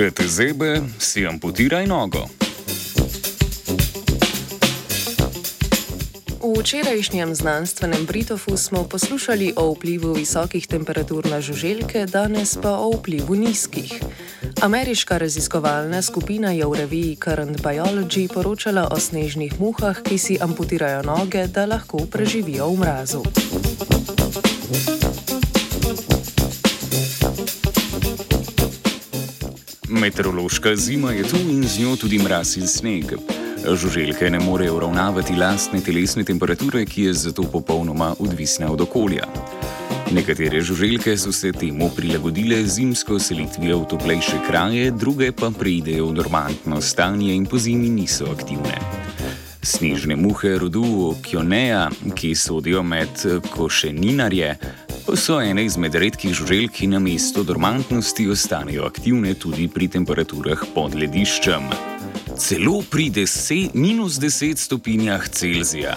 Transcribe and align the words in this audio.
Če 0.00 0.08
te 0.16 0.24
zebe, 0.24 0.78
si 0.96 1.26
amputiraj 1.28 1.84
nogo. 1.84 2.22
V 6.40 6.56
včerajšnjem 6.56 7.34
znanstvenem 7.36 8.08
Britofu 8.08 8.56
smo 8.56 8.88
poslušali 8.88 9.52
o 9.60 9.76
vplivu 9.76 10.16
visokih 10.16 10.64
temperatur 10.64 11.28
na 11.28 11.44
žuželke, 11.44 12.08
danes 12.08 12.56
pa 12.56 12.80
o 12.80 12.96
vplivu 12.96 13.36
nizkih. 13.36 13.92
Ameriška 14.64 15.20
raziskovalna 15.20 16.00
skupina 16.00 16.56
je 16.56 16.64
v 16.64 16.80
reviji 16.80 17.20
Current 17.20 17.60
Biology 17.60 18.24
poročala 18.32 18.88
o 18.88 18.96
snežnih 18.96 19.60
muhah, 19.60 20.00
ki 20.00 20.16
si 20.16 20.40
amputirajo 20.40 21.04
noge, 21.04 21.44
da 21.52 21.68
lahko 21.68 22.08
preživijo 22.08 22.72
v 22.72 22.80
mrazu. 22.80 23.20
Meteorološka 30.00 30.76
zima 30.76 31.12
je 31.12 31.22
tu 31.22 31.36
in 31.36 31.68
z 31.68 31.78
njo 31.78 31.96
tudi 31.96 32.18
mraz 32.18 32.56
in 32.56 32.66
sneg. 32.66 33.04
Žuželke 33.76 34.30
ne 34.30 34.38
morejo 34.40 34.76
uravnavati 34.76 35.36
lastne 35.36 35.80
telesne 35.80 36.24
temperature, 36.24 36.84
ki 36.84 37.02
je 37.02 37.12
zato 37.12 37.42
popolnoma 37.42 38.14
odvisna 38.18 38.72
od 38.72 38.80
okolja. 38.80 39.26
Nekatere 40.12 40.60
žuželke 40.60 41.16
so 41.16 41.32
se 41.32 41.52
temu 41.52 41.90
prilagodile 41.96 42.66
zimsko 42.66 43.18
selitvijo 43.18 43.78
v 43.78 43.88
toplejše 43.88 44.40
kraje, 44.48 44.90
druge 44.90 45.32
pa 45.32 45.50
preidejo 45.50 46.06
v 46.06 46.14
normantno 46.14 46.80
stanje 46.80 47.34
in 47.34 47.46
po 47.46 47.58
zimi 47.58 47.90
niso 47.90 48.24
aktivne. 48.32 48.80
Snežne 49.62 50.16
muhe 50.16 50.56
rodu 50.58 51.14
Kjoneja, 51.22 51.90
ki 52.14 52.34
sodijo 52.34 52.82
med 52.82 53.20
košeninarje, 53.52 54.56
so 55.16 55.40
ene 55.40 55.64
izmed 55.64 55.94
redkih 55.94 56.34
žuželk, 56.34 56.70
ki 56.70 56.86
na 56.86 56.98
mesto 56.98 57.42
dormantnosti 57.42 58.28
ostanejo 58.30 58.84
aktivne 58.84 59.34
tudi 59.34 59.68
pri 59.68 59.88
temperaturah 59.88 60.62
pod 60.74 60.94
lediščem. 60.94 61.70
Celo 62.38 62.82
pri 62.90 63.10
10, 63.10 63.74
minus 63.74 64.20
10 64.22 64.58
stopinjah 64.58 65.28
Celzija. 65.28 65.94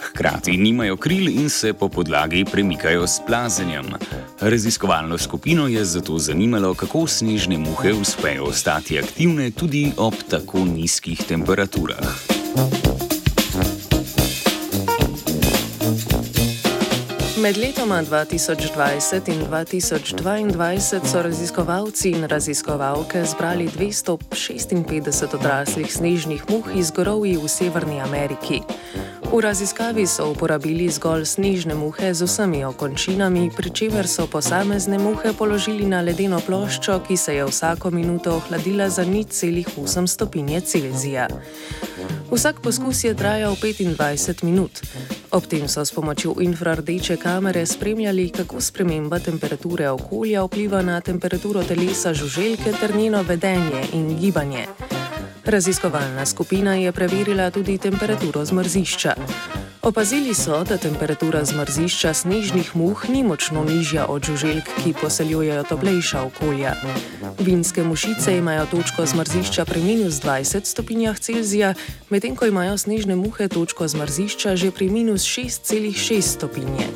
Hkrati 0.00 0.56
nimajo 0.56 0.96
kril 0.96 1.28
in 1.28 1.48
se 1.48 1.72
po 1.72 1.88
podlagi 1.88 2.44
premikajo 2.44 3.06
s 3.06 3.20
plazenjem. 3.26 3.94
Raziskovalno 4.40 5.18
skupino 5.18 5.68
je 5.68 5.84
zato 5.84 6.18
zanimalo, 6.18 6.74
kako 6.74 7.06
snežne 7.06 7.58
muhe 7.58 7.92
uspejo 7.92 8.44
ostati 8.44 8.98
aktivne 8.98 9.50
tudi 9.50 9.92
ob 9.96 10.14
tako 10.28 10.64
nizkih 10.64 11.22
temperaturah. 11.28 13.19
Med 17.40 17.56
letoma 17.56 18.02
2020 18.02 19.28
in 19.28 19.40
2022 19.48 21.00
so 21.04 21.22
raziskovalci 21.22 22.10
in 22.10 22.24
raziskovalke 22.28 23.24
zbrali 23.24 23.68
256 23.68 25.34
odraslih 25.34 25.92
snežnih 25.92 26.42
muh 26.48 26.68
iz 26.76 26.90
gorovij 26.90 27.38
v 27.40 27.48
Severni 27.48 28.00
Ameriki. 28.00 28.60
V 29.32 29.40
raziskavi 29.40 30.06
so 30.06 30.28
uporabili 30.30 30.90
zgolj 30.92 31.24
snežne 31.24 31.74
muhe 31.74 32.14
z 32.14 32.28
vsemi 32.28 32.64
okončinami, 32.64 33.48
pri 33.56 33.70
čemer 33.70 34.08
so 34.08 34.26
posamezne 34.26 34.98
muhe 34.98 35.32
položili 35.32 35.88
na 35.88 36.04
ledeno 36.04 36.40
ploščo, 36.44 37.00
ki 37.08 37.16
se 37.16 37.34
je 37.34 37.44
vsako 37.44 37.90
minuto 37.90 38.36
ohladila 38.36 38.90
za 38.90 39.04
nič 39.04 39.28
celih 39.32 39.68
8 39.78 40.06
stopinje 40.06 40.60
Celzija. 40.60 41.28
Vsak 42.30 42.60
poskus 42.60 43.04
je 43.04 43.14
trajal 43.16 43.56
25 43.56 44.44
minut. 44.44 44.84
Ob 45.30 45.46
tem 45.46 45.68
so 45.68 45.84
s 45.84 45.94
pomočjo 45.94 46.34
infrardeče 46.40 47.16
kamere 47.16 47.66
spremljali, 47.66 48.30
kako 48.30 48.60
sprememba 48.60 49.18
temperature 49.18 49.90
okolja 49.90 50.42
vpliva 50.44 50.82
na 50.82 51.00
temperaturo 51.00 51.62
telesa 51.62 52.14
žuželke 52.14 52.72
ter 52.80 52.96
njeno 52.96 53.22
vedenje 53.22 53.84
in 53.92 54.18
gibanje. 54.18 54.66
Raziskovalna 55.44 56.26
skupina 56.26 56.74
je 56.74 56.92
preverila 56.92 57.50
tudi 57.50 57.78
temperaturo 57.78 58.44
zmrzišča. 58.44 59.14
Opazili 59.82 60.34
so, 60.34 60.64
da 60.64 60.76
temperatura 60.76 61.44
zmrzišča 61.44 62.14
snežnih 62.14 62.76
muh 62.76 63.08
ni 63.08 63.22
močno 63.24 63.64
nižja 63.64 64.06
od 64.06 64.24
žuželk, 64.24 64.68
ki 64.84 64.92
poseljujejo 65.00 65.62
toplejša 65.62 66.22
okolja. 66.22 66.74
Vinske 67.38 67.82
mušice 67.82 68.36
imajo 68.38 68.66
točko 68.66 69.06
zmrzišča 69.06 69.64
pri 69.64 69.80
minus 69.80 70.20
20 70.20 70.64
stopinjah 70.64 71.18
Celzija, 71.18 71.74
medtem 72.10 72.36
ko 72.36 72.46
imajo 72.46 72.78
snežne 72.78 73.16
muhe 73.16 73.48
točko 73.48 73.88
zmrzišča 73.88 74.56
že 74.56 74.70
pri 74.70 74.90
minus 74.90 75.24
6,6 75.24 76.20
stopinje. 76.20 76.86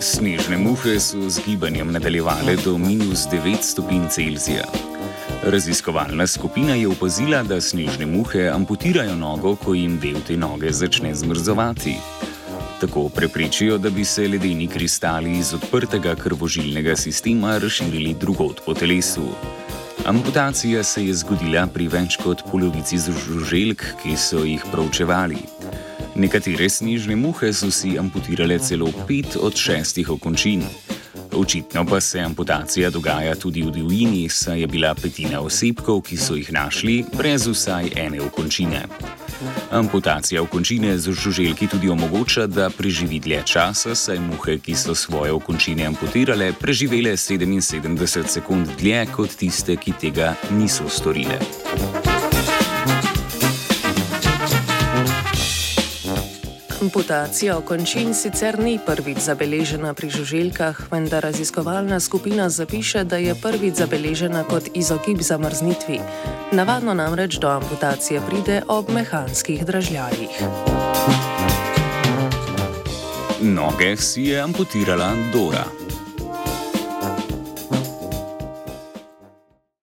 Snežne 0.00 0.56
muhe 0.58 1.00
so 1.00 1.30
z 1.30 1.40
gibanjem 1.46 1.92
nadaljevale 1.92 2.56
do 2.64 2.78
minus 2.78 3.24
9 3.32 3.62
stopinj 3.62 4.08
Celzija. 4.08 4.91
Raziskovalna 5.42 6.26
skupina 6.26 6.74
je 6.74 6.88
opazila, 6.88 7.42
da 7.42 7.60
snežne 7.60 8.06
muhe 8.06 8.44
amputirajo 8.48 9.16
nogo, 9.18 9.56
ko 9.56 9.74
jim 9.74 9.96
del 9.98 10.20
te 10.26 10.36
noge 10.36 10.70
začne 10.72 11.14
zmrzovati. 11.14 11.96
Tako 12.80 13.08
preprečijo, 13.08 13.78
da 13.78 13.90
bi 13.90 14.04
se 14.04 14.28
ledeni 14.28 14.68
kristali 14.68 15.32
iz 15.38 15.54
odprtega 15.54 16.14
krvožilnega 16.14 16.96
sistema 16.96 17.58
razširili 17.58 18.14
drugot 18.14 18.60
po 18.66 18.74
telesu. 18.74 19.26
Amputacija 20.06 20.82
se 20.82 21.06
je 21.06 21.14
zgodila 21.14 21.66
pri 21.66 21.88
več 21.88 22.16
kot 22.22 22.46
polovici 22.50 22.98
žuželk, 22.98 23.82
ki 24.02 24.16
so 24.16 24.44
jih 24.46 24.62
proučevali. 24.70 25.42
Nekatere 26.14 26.68
snežne 26.68 27.16
muhe 27.16 27.52
so 27.52 27.70
si 27.70 27.98
amputirale 27.98 28.58
celo 28.58 28.92
pet 29.08 29.36
od 29.40 29.58
šestih 29.58 30.10
okončin. 30.10 30.62
Očitno 31.32 31.86
pa 31.86 32.00
se 32.00 32.20
amputacija 32.20 32.90
dogaja 32.90 33.34
tudi 33.34 33.62
v 33.62 33.70
divjini, 33.70 34.28
saj 34.28 34.60
je 34.60 34.66
bila 34.66 34.94
petina 34.94 35.40
osebkov, 35.40 36.02
ki 36.02 36.16
so 36.16 36.36
jih 36.36 36.52
našli, 36.52 37.04
brez 37.16 37.46
vsaj 37.46 37.90
ene 37.96 38.20
okončine. 38.20 38.82
Amputacija 39.70 40.42
okončine 40.42 40.98
z 40.98 41.12
žuželki 41.12 41.66
tudi 41.66 41.88
omogoča, 41.88 42.46
da 42.46 42.70
preživi 42.70 43.20
dlje 43.20 43.42
časa, 43.46 43.94
saj 43.94 44.20
muhe, 44.20 44.58
ki 44.58 44.74
so 44.74 44.94
svoje 44.94 45.32
okončine 45.32 45.86
amputirale, 45.86 46.52
preživele 46.52 47.16
77 47.16 48.26
sekund 48.26 48.68
dlje 48.78 49.06
kot 49.16 49.36
tiste, 49.36 49.76
ki 49.76 49.92
tega 50.00 50.34
niso 50.50 50.88
storile. 50.88 51.40
Amputacija 56.82 57.58
okončin 57.58 58.10
sicer 58.10 58.56
ni 58.58 58.72
prvič 58.86 59.20
zabeležena 59.22 59.92
pri 59.94 60.08
žuželkah, 60.10 60.80
vendar 60.90 61.22
raziskovalna 61.22 62.00
skupina 62.00 62.48
zapiše, 62.50 63.04
da 63.04 63.16
je 63.22 63.36
prvič 63.38 63.78
zabeležena 63.78 64.42
kot 64.50 64.66
izogib 64.74 65.22
zamrznitvi. 65.22 66.00
Navadno 66.52 66.94
namreč 66.94 67.38
do 67.38 67.48
amputacije 67.48 68.20
pride 68.26 68.62
ob 68.68 68.90
mehanskih 68.90 69.62
dražljajih. 69.64 70.42
Noge 73.40 73.96
si 73.96 74.22
je 74.34 74.42
amputirala 74.42 75.14
Dora. 75.32 75.81